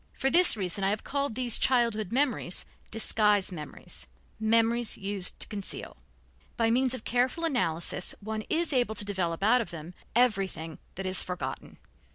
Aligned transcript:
For 0.13 0.31
this 0.31 0.57
reason 0.57 0.83
I 0.83 0.89
have 0.89 1.03
called 1.03 1.35
these 1.35 1.59
childhood 1.59 2.11
memories 2.11 2.65
"disguise 2.89 3.51
memories," 3.51 4.07
memories 4.39 4.97
used 4.97 5.39
to 5.41 5.47
conceal; 5.47 5.95
by 6.57 6.71
means 6.71 6.95
of 6.95 7.03
careful 7.03 7.45
analysis 7.45 8.15
one 8.19 8.41
is 8.49 8.73
able 8.73 8.95
to 8.95 9.05
develop 9.05 9.43
out 9.43 9.61
of 9.61 9.69
them 9.69 9.93
everything 10.15 10.79
that 10.95 11.05
is 11.05 11.21
forgotten. 11.21 11.77